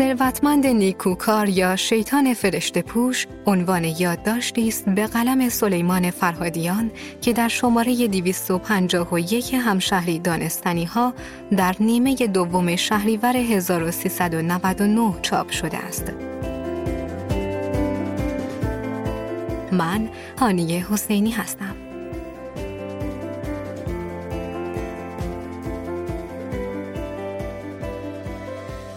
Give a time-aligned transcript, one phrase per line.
[0.00, 7.48] ثروتمند نیکوکار یا شیطان فرشته پوش عنوان یادداشتی است به قلم سلیمان فرهادیان که در
[7.48, 11.14] شماره 251 همشهری دانستنی ها
[11.56, 16.12] در نیمه دوم شهریور 1399 چاپ شده است.
[19.72, 21.79] من هانیه حسینی هستم.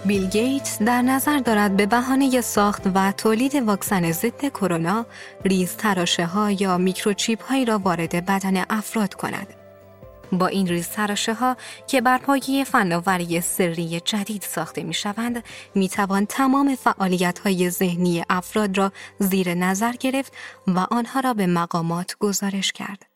[0.05, 5.05] بیل گیتس در نظر دارد به بهانه ساخت و تولید واکسن ضد کرونا
[5.45, 9.47] ریز تراشه ها یا میکروچیپ هایی را وارد بدن افراد کند.
[10.31, 15.43] با این ریز تراشه ها که بر پایه فناوری سری جدید ساخته می شوند،
[15.75, 20.33] می توان تمام فعالیت های ذهنی افراد را زیر نظر گرفت
[20.67, 23.12] و آنها را به مقامات گزارش کرد.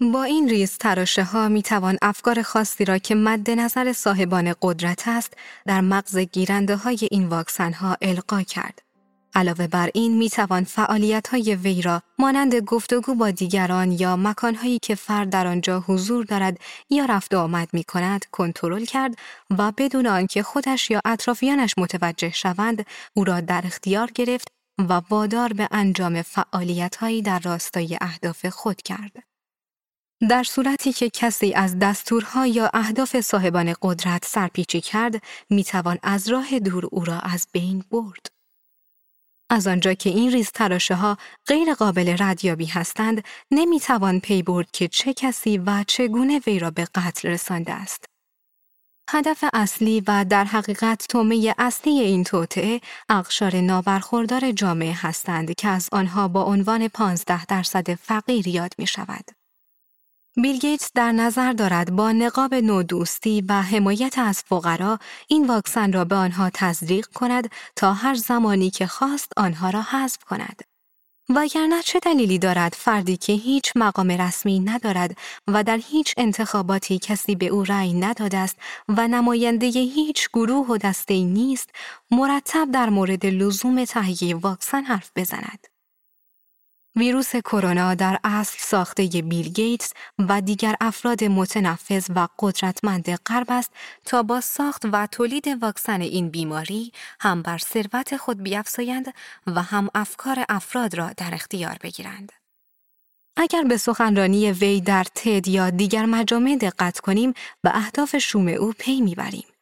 [0.00, 5.08] با این ریز تراشه ها می توان افکار خاصی را که مد نظر صاحبان قدرت
[5.08, 5.32] است
[5.66, 8.82] در مغز گیرنده های این واکسن ها القا کرد.
[9.34, 14.54] علاوه بر این می توان فعالیت های وی را مانند گفتگو با دیگران یا مکان
[14.54, 16.58] هایی که فرد در آنجا حضور دارد
[16.90, 19.14] یا رفت و آمد می کند کنترل کرد
[19.58, 24.48] و بدون آنکه خودش یا اطرافیانش متوجه شوند او را در اختیار گرفت
[24.78, 29.33] و وادار به انجام فعالیت هایی در راستای اهداف خود کرد.
[30.28, 36.58] در صورتی که کسی از دستورها یا اهداف صاحبان قدرت سرپیچی کرد، می‌توان از راه
[36.58, 38.26] دور او را از بین برد.
[39.50, 44.88] از آنجا که این ریز تراشه ها غیر قابل ردیابی هستند، نمی‌توان پی برد که
[44.88, 48.04] چه کسی و چگونه وی را به قتل رسانده است.
[49.10, 55.88] هدف اصلی و در حقیقت تومه اصلی این توطعه اقشار نابرخوردار جامعه هستند که از
[55.92, 59.43] آنها با عنوان 15 درصد فقیر یاد می شود.
[60.36, 66.04] بیل گیتس در نظر دارد با نقاب نودوستی و حمایت از فقرا این واکسن را
[66.04, 70.62] به آنها تزریق کند تا هر زمانی که خواست آنها را حذف کند.
[71.28, 77.34] وگرنه چه دلیلی دارد فردی که هیچ مقام رسمی ندارد و در هیچ انتخاباتی کسی
[77.36, 78.56] به او رأی نداده است
[78.88, 81.70] و نماینده هیچ گروه و دسته نیست
[82.10, 85.73] مرتب در مورد لزوم تهیه واکسن حرف بزند.
[86.96, 93.72] ویروس کرونا در اصل ساخته بیل گیتس و دیگر افراد متنفذ و قدرتمند غرب است
[94.04, 99.14] تا با ساخت و تولید واکسن این بیماری هم بر ثروت خود بیافزایند
[99.46, 102.32] و هم افکار افراد را در اختیار بگیرند.
[103.36, 108.72] اگر به سخنرانی وی در تد یا دیگر مجامع دقت کنیم به اهداف شوم او
[108.78, 109.53] پی می‌بریم.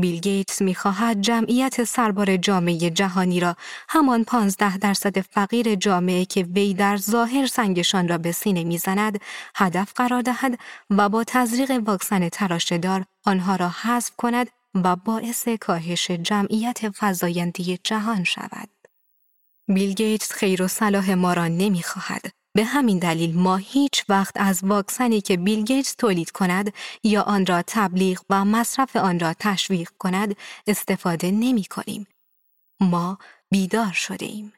[0.00, 3.56] بیل گیتس می‌خواهد جمعیت سربار جامعه جهانی را
[3.88, 9.20] همان 15 درصد فقیر جامعه که وی در ظاهر سنگشان را به سینه می‌زند
[9.54, 10.58] هدف قرار دهد
[10.90, 18.24] و با تزریق واکسن تراشدار آنها را حذف کند و باعث کاهش جمعیت فزایندی جهان
[18.24, 18.68] شود.
[19.68, 24.60] بیل گیتس خیر و صلاح ما را نمی‌خواهد به همین دلیل ما هیچ وقت از
[24.64, 26.72] واکسنی که بیل گیتس تولید کند
[27.04, 32.06] یا آن را تبلیغ و مصرف آن را تشویق کند استفاده نمی کنیم.
[32.80, 33.18] ما
[33.50, 34.52] بیدار شده ایم.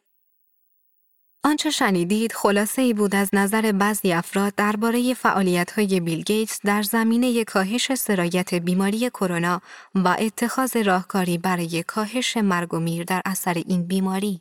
[1.45, 5.17] آنچه شنیدید خلاصه ای بود از نظر بعضی افراد درباره
[5.77, 9.61] های بیل گیتس در زمینه کاهش سرایت بیماری کرونا
[9.95, 14.41] و اتخاذ راهکاری برای کاهش مرگ و میر در اثر این بیماری.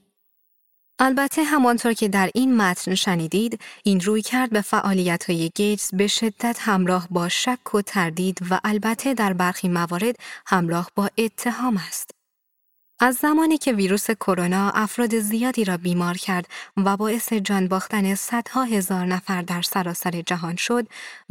[1.04, 6.08] البته همانطور که در این متن شنیدید، این روی کرد به فعالیت های گیتس به
[6.08, 10.16] شدت همراه با شک و تردید و البته در برخی موارد
[10.46, 12.12] همراه با اتهام است.
[13.00, 18.64] از زمانی که ویروس کرونا افراد زیادی را بیمار کرد و باعث جان باختن صدها
[18.64, 20.88] هزار نفر در سراسر جهان شد،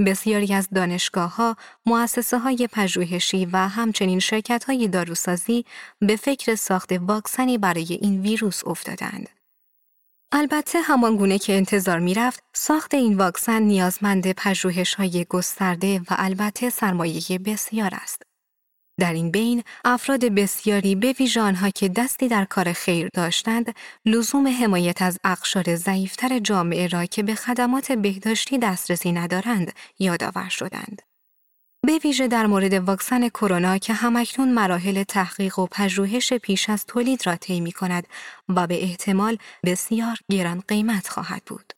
[0.07, 1.57] بسیاری از دانشگاه ها،
[1.87, 5.65] مؤسسه های پژوهشی و همچنین شرکت های داروسازی
[6.01, 9.40] به فکر ساخت واکسنی برای این ویروس افتادند.
[10.33, 16.05] البته همان گونه که انتظار می رفت، ساخت این واکسن نیازمند پژوهش های گسترده و
[16.19, 18.23] البته سرمایه بسیار است.
[19.01, 23.75] در این بین افراد بسیاری به ویژه آنها که دستی در کار خیر داشتند
[24.07, 31.03] لزوم حمایت از اقشار ضعیفتر جامعه را که به خدمات بهداشتی دسترسی ندارند یادآور شدند
[31.87, 37.27] به ویژه در مورد واکسن کرونا که همکنون مراحل تحقیق و پژوهش پیش از تولید
[37.27, 38.07] را طی می کند
[38.49, 41.73] و به احتمال بسیار گران قیمت خواهد بود.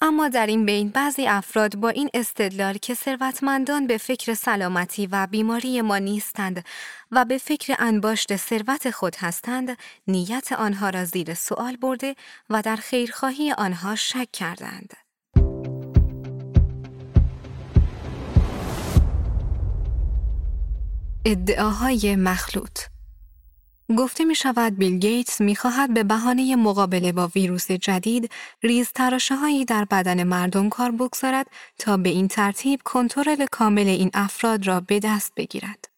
[0.00, 5.26] اما در این بین بعضی افراد با این استدلال که ثروتمندان به فکر سلامتی و
[5.26, 6.64] بیماری ما نیستند
[7.10, 9.76] و به فکر انباشت ثروت خود هستند
[10.08, 12.16] نیت آنها را زیر سوال برده
[12.50, 15.01] و در خیرخواهی آنها شک کردند.
[21.24, 22.78] ادعاهای مخلوط
[23.98, 28.30] گفته می شود بیل گیتس می خواهد به بهانه مقابله با ویروس جدید
[28.62, 28.92] ریز
[29.30, 31.46] هایی در بدن مردم کار بگذارد
[31.78, 35.91] تا به این ترتیب کنترل کامل این افراد را به دست بگیرد.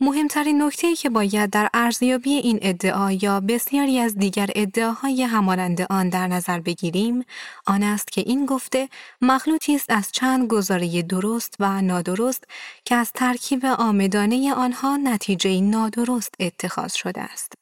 [0.00, 6.08] مهمترین نکته که باید در ارزیابی این ادعا یا بسیاری از دیگر ادعاهای همانند آن
[6.08, 7.24] در نظر بگیریم
[7.66, 8.88] آن است که این گفته
[9.20, 12.44] مخلوطی است از چند گزاره درست و نادرست
[12.84, 17.52] که از ترکیب آمدانه آنها نتیجه نادرست اتخاذ شده است.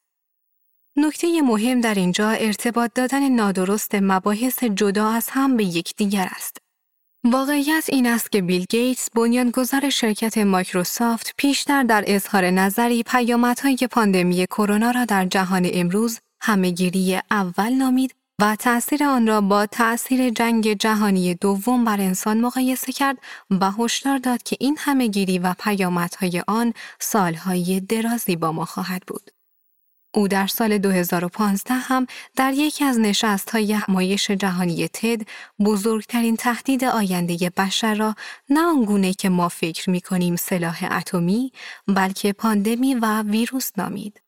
[0.97, 6.66] نکته مهم در اینجا ارتباط دادن نادرست مباحث جدا از هم به یکدیگر است.
[7.31, 14.46] واقعیت این است که بیل گیتس بنیانگذار شرکت مایکروسافت پیشتر در اظهار نظری پیامدهای پاندمی
[14.46, 20.73] کرونا را در جهان امروز همهگیری اول نامید و تأثیر آن را با تأثیر جنگ
[20.73, 23.19] جهانی دوم بر انسان مقایسه کرد
[23.61, 29.36] و هشدار داد که این همهگیری و پیامدهای آن سالهای درازی با ما خواهد بود.
[30.17, 35.21] او در سال 2015 هم در یکی از نشست های همایش جهانی تد
[35.65, 38.15] بزرگترین تهدید آینده بشر را
[38.49, 41.53] نه آنگونه که ما فکر می کنیم سلاح اتمی
[41.89, 44.21] بلکه پاندمی و ویروس نامید.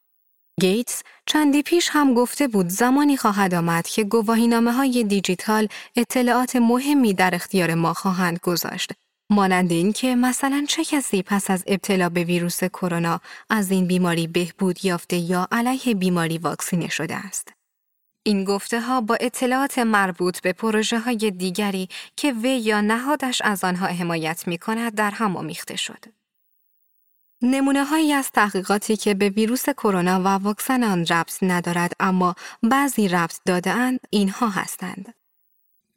[0.60, 7.14] گیتس چندی پیش هم گفته بود زمانی خواهد آمد که گواهینامه های دیجیتال اطلاعات مهمی
[7.14, 8.92] در اختیار ما خواهند گذاشت
[9.30, 13.20] مانند اینکه مثلا چه کسی پس از ابتلا به ویروس کرونا
[13.50, 17.52] از این بیماری بهبود یافته یا علیه بیماری واکسینه شده است.
[18.22, 23.64] این گفته ها با اطلاعات مربوط به پروژه های دیگری که وی یا نهادش از
[23.64, 26.04] آنها حمایت می کند در هم آمیخته شد.
[27.42, 33.08] نمونه هایی از تحقیقاتی که به ویروس کرونا و واکسن آن ربط ندارد اما بعضی
[33.08, 35.14] ربط داده اند اینها هستند.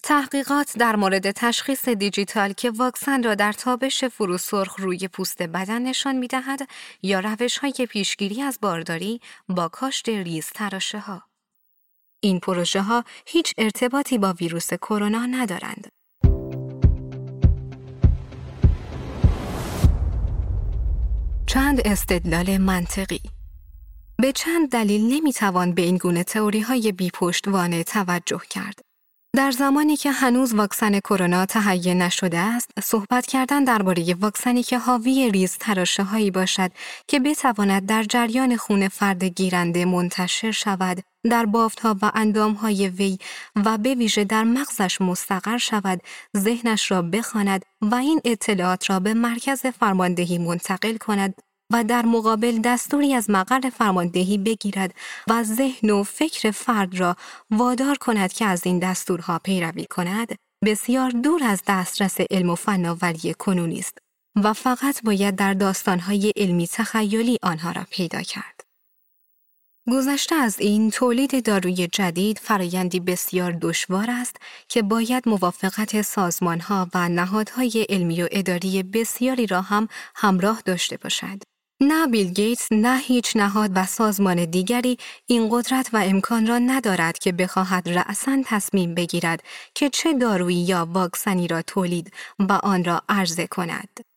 [0.04, 6.16] تحقیقات در مورد تشخیص دیجیتال که واکسن را در تابش فروسرخ روی پوست بدن نشان
[6.16, 6.68] می دهد
[7.04, 11.24] یا روش های پیشگیری از بارداری با کاشت ریز تراشه ها.
[12.20, 15.92] این پروژه ها هیچ ارتباطی با ویروس کرونا ندارند.
[21.46, 23.22] چند استدلال منطقی
[24.18, 28.91] به چند دلیل نمی‌توان به این گونه تئوری های بیپشتوانه توجه کرد.
[29.42, 35.32] در زمانی که هنوز واکسن کرونا تهیه نشده است، صحبت کردن درباره واکسنی که حاوی
[35.32, 36.72] ریز تراشه هایی باشد
[37.08, 41.46] که بتواند در جریان خون فرد گیرنده منتشر شود، در
[41.82, 42.12] ها و
[42.62, 43.18] های وی
[43.66, 46.02] و به ویژه در مغزش مستقر شود،
[46.38, 51.34] ذهنش را بخواند و این اطلاعات را به مرکز فرماندهی منتقل کند.
[51.74, 54.94] و در مقابل دستوری از مقر فرماندهی بگیرد
[55.28, 57.16] و ذهن و فکر فرد را
[57.52, 60.36] وادار کند که از این دستورها پیروی کند
[60.66, 63.98] بسیار دور از دسترس علم و فناوری کنونی است
[64.44, 68.62] و فقط باید در داستانهای علمی تخیلی آنها را پیدا کرد.
[69.92, 74.36] گذشته از این تولید داروی جدید فرایندی بسیار دشوار است
[74.68, 81.51] که باید موافقت سازمانها و نهادهای علمی و اداری بسیاری را هم همراه داشته باشد.
[81.84, 84.98] نه بیل گیتس نه هیچ نهاد و سازمان دیگری
[85.28, 89.44] این قدرت و امکان را ندارد که بخواهد رأسا تصمیم بگیرد
[89.76, 94.11] که چه دارویی یا واکسنی را تولید و آن را عرضه کند.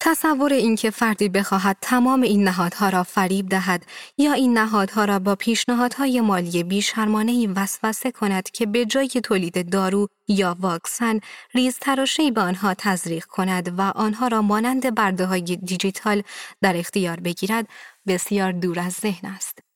[0.00, 3.86] تصور اینکه فردی بخواهد تمام این نهادها را فریب دهد
[4.18, 10.08] یا این نهادها را با پیشنهادهای مالی بیشرمانه وسوسه کند که به جای تولید دارو
[10.28, 11.20] یا واکسن
[11.54, 16.22] ریز تراشی به آنها تزریق کند و آنها را مانند برده های دیجیتال
[16.62, 17.68] در اختیار بگیرد
[18.06, 19.67] بسیار دور از ذهن است.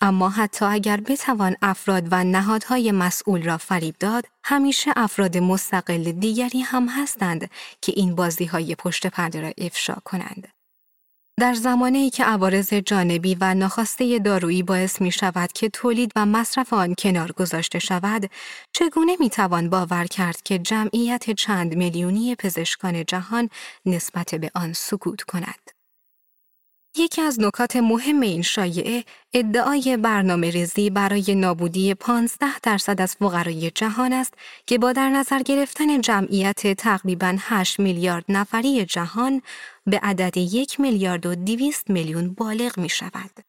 [0.00, 6.60] اما حتی اگر بتوان افراد و نهادهای مسئول را فریب داد، همیشه افراد مستقل دیگری
[6.60, 7.50] هم هستند
[7.80, 10.48] که این بازی های پشت پرده را افشا کنند.
[11.40, 16.72] در زمانی که عوارض جانبی و ناخواسته دارویی باعث می شود که تولید و مصرف
[16.72, 18.30] آن کنار گذاشته شود،
[18.72, 23.48] چگونه می توان باور کرد که جمعیت چند میلیونی پزشکان جهان
[23.86, 25.75] نسبت به آن سکوت کند؟
[26.98, 33.70] یکی از نکات مهم این شایعه ادعای برنامه ریزی برای نابودی 15 درصد از فقرای
[33.70, 34.34] جهان است
[34.66, 39.42] که با در نظر گرفتن جمعیت تقریبا 8 میلیارد نفری جهان
[39.86, 43.45] به عدد یک میلیارد و 200 میلیون بالغ می شود.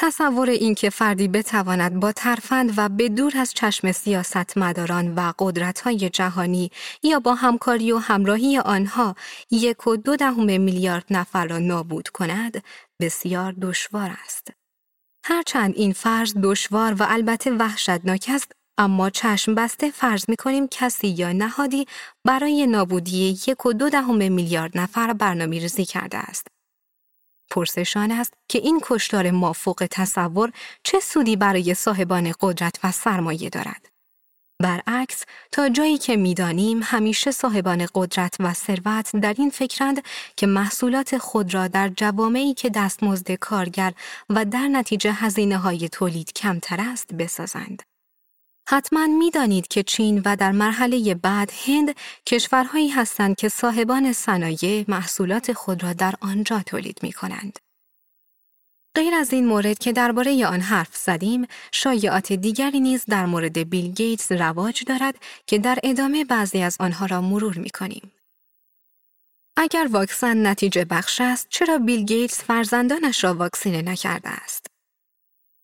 [0.00, 6.70] تصور اینکه فردی بتواند با ترفند و به دور از چشم سیاستمداران و قدرت‌های جهانی
[7.02, 9.14] یا با همکاری و همراهی آنها
[9.50, 12.62] یک و دو دهم میلیارد نفر را نابود کند
[13.00, 14.52] بسیار دشوار است.
[15.24, 21.08] هرچند این فرض دشوار و البته وحشتناک است اما چشم بسته فرض می کنیم کسی
[21.08, 21.86] یا نهادی
[22.24, 26.57] برای نابودی یک و دو دهم میلیارد نفر برنامه ریزی کرده است.
[27.50, 30.52] پرسشان است که این کشتار مافوق تصور
[30.82, 33.88] چه سودی برای صاحبان قدرت و سرمایه دارد.
[34.62, 40.02] برعکس تا جایی که می‌دانیم همیشه صاحبان قدرت و ثروت در این فکرند
[40.36, 43.92] که محصولات خود را در جوامعی که دستمزد کارگر
[44.30, 47.82] و در نتیجه هزینه های تولید کمتر است بسازند.
[48.70, 51.94] حتما می‌دانید که چین و در مرحله بعد هند
[52.26, 57.58] کشورهایی هستند که صاحبان صنایع محصولات خود را در آنجا تولید می کنند.
[58.94, 63.92] غیر از این مورد که درباره آن حرف زدیم، شایعات دیگری نیز در مورد بیل
[63.92, 65.14] گیتس رواج دارد
[65.46, 68.12] که در ادامه بعضی از آنها را مرور می کنیم.
[69.56, 74.66] اگر واکسن نتیجه بخش است، چرا بیل گیتس فرزندانش را واکسینه نکرده است؟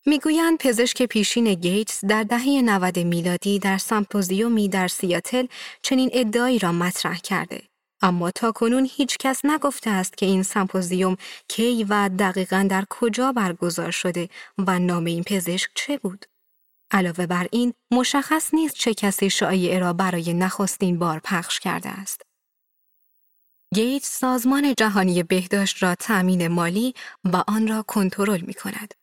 [0.07, 5.47] می‌گویند پزشک پیشین گیتس در دهه 90 میلادی در سمپوزیومی در سیاتل
[5.83, 7.63] چنین ادعایی را مطرح کرده.
[8.03, 11.17] اما تا کنون هیچ کس نگفته است که این سمپوزیوم
[11.49, 16.27] کی و دقیقا در کجا برگزار شده و نام این پزشک چه بود.
[16.91, 22.23] علاوه بر این مشخص نیست چه کسی شایعه را برای نخستین بار پخش کرده است.
[23.75, 26.95] گیتس سازمان جهانی بهداشت را تأمین مالی
[27.25, 28.95] و آن را کنترل می کند.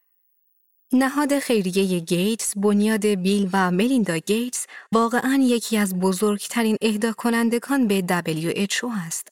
[0.94, 8.04] نهاد خیریه گیتس بنیاد بیل و ملیندا گیتس واقعا یکی از بزرگترین اهدا کنندگان به
[8.08, 9.28] WHO است.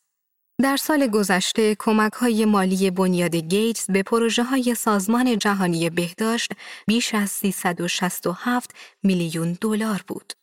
[0.61, 6.51] در سال گذشته کمک های مالی بنیاد گیتس به پروژه های سازمان جهانی بهداشت
[6.87, 8.71] بیش از 367
[9.03, 10.33] میلیون دلار بود.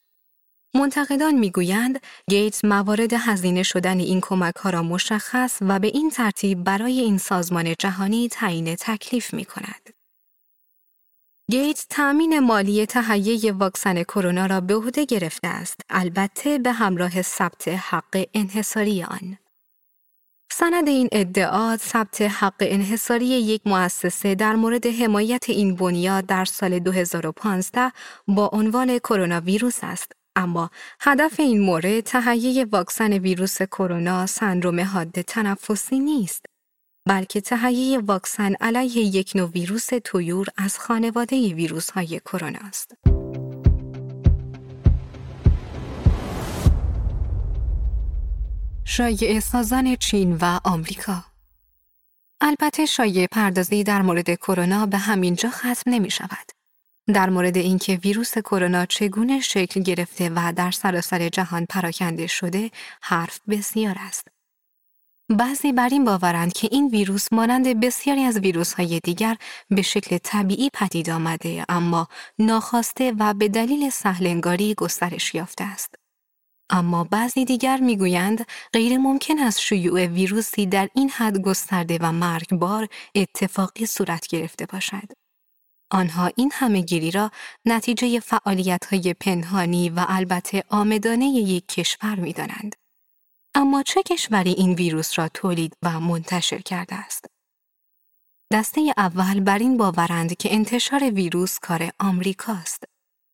[0.75, 6.65] منتقدان می‌گویند گیتس موارد هزینه شدن این کمک ها را مشخص و به این ترتیب
[6.65, 9.96] برای این سازمان جهانی تعیین تکلیف می کند.
[11.51, 15.81] گیتس تأمین مالی تهیه واکسن کرونا را به عهده گرفته است.
[15.91, 19.39] البته به همراه ثبت حق انحصاری آن.
[20.53, 26.79] سند این ادعا ثبت حق انحصاری یک مؤسسه در مورد حمایت این بنیاد در سال
[26.79, 27.93] 2015
[28.29, 30.13] با عنوان کرونا ویروس است.
[30.37, 36.47] اما هدف این مورد تهیه واکسن ویروس کرونا سندروم حاد تنفسی نیست.
[37.07, 42.95] بلکه تهیه واکسن علیه یک نوع ویروس تویور از خانواده ویروس های کرونا است.
[48.85, 51.25] شایع سازان چین و آمریکا
[52.41, 56.53] البته شایع پردازی در مورد کرونا به همین جا ختم نمی شود.
[57.15, 62.71] در مورد اینکه ویروس کرونا چگونه شکل گرفته و در سراسر جهان پراکنده شده
[63.03, 64.36] حرف بسیار است.
[65.29, 69.37] بعضی بر این باورند که این ویروس مانند بسیاری از ویروس های دیگر
[69.71, 75.95] به شکل طبیعی پدید آمده اما ناخواسته و به دلیل سهلنگاری گسترش یافته است.
[76.71, 82.89] اما بعضی دیگر می‌گویند غیر ممکن است شیوع ویروسی در این حد گسترده و مرگبار
[83.15, 85.13] اتفاقی صورت گرفته باشد.
[85.91, 87.31] آنها این همه گیری را
[87.65, 92.77] نتیجه فعالیت های پنهانی و البته آمدانه یک کشور می دانند.
[93.57, 97.25] اما چه کشوری این ویروس را تولید و منتشر کرده است؟
[98.53, 102.85] دسته اول بر این باورند که انتشار ویروس کار آمریکاست.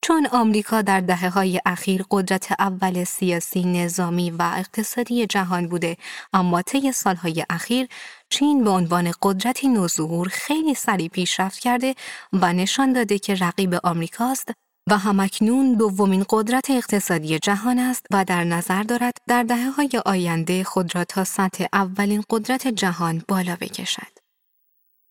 [0.04, 5.96] چون آمریکا در دهه های اخیر قدرت اول سیاسی، نظامی و اقتصادی جهان بوده،
[6.32, 7.88] اما طی سالهای اخیر
[8.28, 11.94] چین به عنوان قدرتی نوظهور خیلی سریع پیشرفت کرده
[12.32, 14.50] و نشان داده که رقیب آمریکاست
[14.90, 20.64] و همکنون دومین قدرت اقتصادی جهان است و در نظر دارد در دهه های آینده
[20.64, 24.12] خود را تا سطح اولین قدرت جهان بالا بکشد.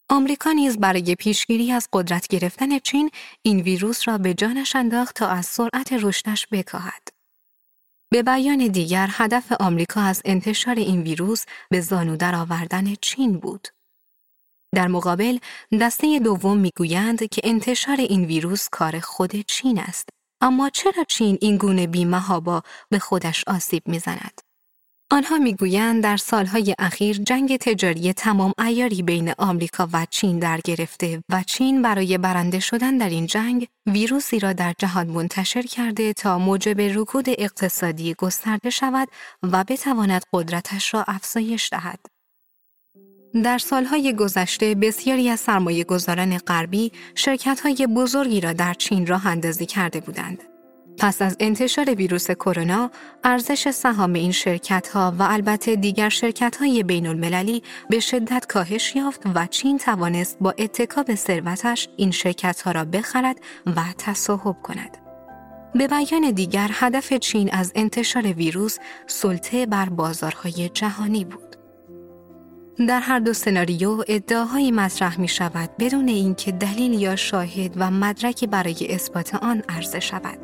[0.10, 3.10] آمریکا نیز برای پیشگیری از قدرت گرفتن چین
[3.42, 7.08] این ویروس را به جانش انداخت تا از سرعت رشدش بکاهد.
[8.10, 13.68] به بیان دیگر هدف آمریکا از انتشار این ویروس به زانو آوردن چین بود.
[14.76, 15.38] در مقابل
[15.82, 20.10] دسته دوم می‌گویند که انتشار این ویروس کار خود چین است.
[20.42, 24.42] اما چرا چین این گونه بیمهابا به خودش آسیب می‌زند؟
[25.14, 31.24] آنها می‌گویند در سالهای اخیر جنگ تجاری تمام ایاری بین آمریکا و چین در گرفته
[31.30, 36.40] و چین برای برنده شدن در این جنگ ویروسی را در جهان منتشر کرده تا
[36.40, 39.08] موجب رکود اقتصادی گسترده شود
[39.44, 42.11] و بتواند قدرتش را افزایش دهد.
[43.34, 47.62] در سالهای گذشته بسیاری از سرمایه گذاران غربی شرکت
[47.96, 50.44] بزرگی را در چین راه اندازی کرده بودند.
[50.98, 52.92] پس از انتشار ویروس کرونا،
[53.24, 58.96] ارزش سهام این شرکت ها و البته دیگر شرکت های بین المللی به شدت کاهش
[58.96, 64.56] یافت و چین توانست با اتکا به ثروتش این شرکت ها را بخرد و تصاحب
[64.64, 64.98] کند.
[65.74, 71.61] به بیان دیگر هدف چین از انتشار ویروس سلطه بر بازارهای جهانی بود.
[72.78, 78.48] در هر دو سناریو ادعاهایی مطرح می شود بدون اینکه دلیل یا شاهد و مدرکی
[78.48, 80.38] برای اثبات آن عرضه شود.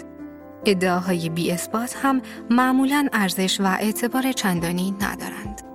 [0.65, 5.66] ادعاهای بی اثبات هم معمولا ارزش و اعتبار چندانی ندارند.